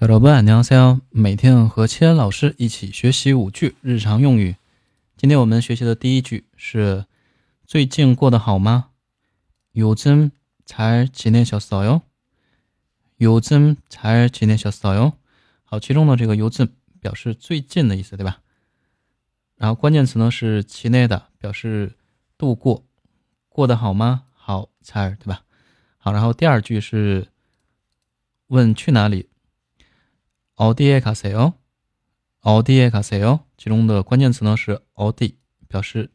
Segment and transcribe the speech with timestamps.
[0.00, 4.56] 小伙伴，你好，每天和千老师一起学习五句日常用语。
[5.16, 7.04] 今天我们学习的第一句是：
[7.66, 8.88] 最近过得好吗？
[9.74, 12.00] 요즘잘지내셨어 요？
[13.18, 15.12] 요즘잘지내셨어 요？
[15.64, 16.70] 好，其中的这个요즘
[17.00, 18.40] 表示最近的意思，对吧？
[19.56, 21.92] 然后关键词呢是지내다，表示
[22.38, 22.84] 度过，
[23.50, 24.24] 过得好吗？
[24.32, 25.42] 好，잘，对吧？
[25.98, 27.28] 好，然后第二句是
[28.46, 29.28] 问去哪里？
[30.56, 31.54] 어디에가세 요？
[32.42, 33.40] 어디에가세 요？
[33.56, 35.36] 其中的关键词呢是어디
[35.68, 36.10] 表示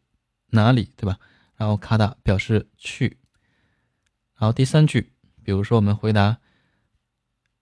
[0.52, 1.18] 哪里，对吧？
[1.56, 3.18] 然后卡다表示去。
[4.38, 6.38] 然后第三句，比如说我们回答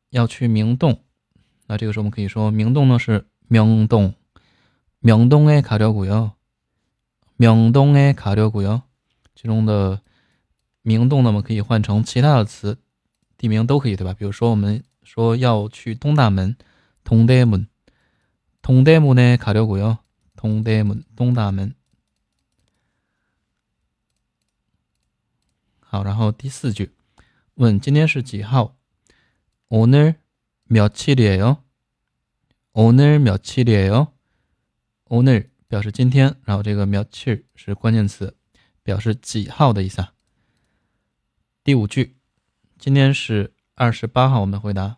[0.09, 1.03] 要去明洞，
[1.67, 4.13] 那这个时候我们可以说明洞呢是明洞，
[4.99, 6.31] 明洞에가려고 요，
[7.37, 8.81] 明洞에가려고 요。
[9.35, 10.01] 其中的
[10.81, 12.77] 明洞呢，我们可以换成其他的词，
[13.37, 14.13] 地名都可以，对吧？
[14.13, 16.57] 比如说我们说要去东大门。
[17.07, 17.67] 东大门，
[18.61, 19.99] 东大门에가려고 요。
[20.35, 21.73] 东大门，东大门。
[25.79, 26.91] 好，然后第四句，
[27.55, 28.75] 问今天是几号？
[29.69, 31.63] 오늘며칠이에 요？
[32.73, 34.13] 오늘며칠이에 요？
[35.05, 38.35] 오늘表示今天，然后这个며칠是关键词，
[38.83, 40.13] 表示几号的意思啊。
[41.63, 42.17] 第五句，
[42.77, 44.97] 今天是二十八号，我们回答。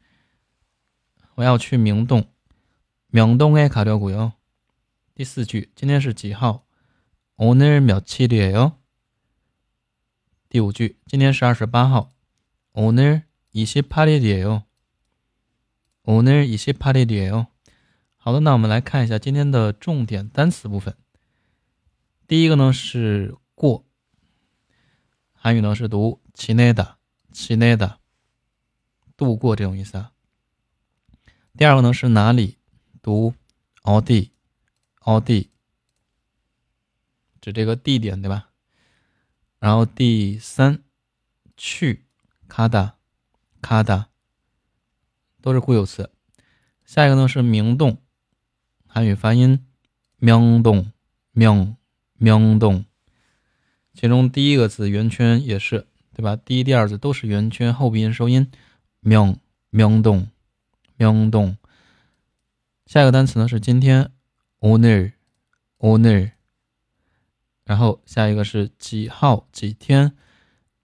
[1.40, 2.26] 我要去明洞，
[3.08, 4.32] 明洞에가려고 요。
[5.14, 6.66] 第四句，今天是几号？
[7.36, 8.78] 오늘며칠이에 요。
[10.48, 12.12] 第五句，今天是二十八号。
[12.72, 14.62] 오늘이십팔일이에 요。
[16.04, 17.46] 오늘이십팔일이에 요。
[18.16, 20.96] 好的，那我们来看一下今天的重点单词部分。
[22.26, 23.84] 第一个呢是过，
[25.32, 26.96] 韩语呢是读지내 다，
[27.32, 27.98] 지내 다，
[29.16, 30.12] 度过这种意思啊。
[31.57, 32.57] 第二个呢是哪里？
[33.01, 33.33] 读
[33.81, 34.31] 奥地，
[34.99, 35.49] 奥地，
[37.41, 38.49] 指这个地点，对吧？
[39.59, 40.81] 然后第三，
[41.57, 42.05] 去，
[42.47, 42.95] 卡达，
[43.61, 44.09] 卡达，
[45.41, 46.09] 都是固有词。
[46.85, 47.97] 下一个呢是明洞，
[48.87, 49.65] 韩语发音
[50.17, 50.91] 明洞，
[51.31, 51.75] 明
[52.17, 52.85] 明洞。
[53.93, 56.35] 其中第一个字圆圈也是，对吧？
[56.35, 58.49] 第一、第二字都是圆圈后鼻音收音，
[59.01, 59.37] 明
[59.69, 60.27] 明洞。
[61.00, 61.56] 明洞，
[62.86, 64.10] 下一个单词呢是今天
[64.60, 66.32] 오늘오늘
[67.64, 70.16] 然后下一个是几号几天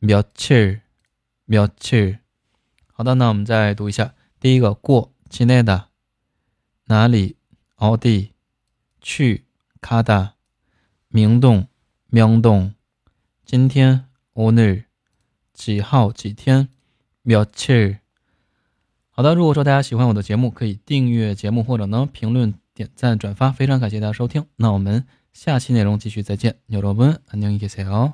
[0.01, 2.19] 며칠며칠
[2.93, 5.87] 好的，那我们再读一下，第一个过지내다
[6.87, 7.37] 哪里
[7.77, 8.33] 어디
[9.01, 9.47] 去
[9.81, 10.33] 가다
[11.09, 11.69] 明洞
[12.09, 12.75] 明洞
[13.45, 14.85] 今天오늘
[15.53, 16.69] 几号几天
[17.23, 18.01] 며칠
[19.17, 24.47] 好的，如果说大家喜欢我的节目，可以订阅节目或者呢评论、点赞、转发，非常感谢大家收听。
[24.57, 28.13] 那我们下期内容继续再见，牛罗温，안녕히계세 요。